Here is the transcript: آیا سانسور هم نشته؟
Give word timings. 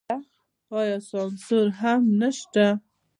آیا 0.79 0.97
سانسور 1.09 1.67
هم 1.81 2.01
نشته؟ 2.19 2.65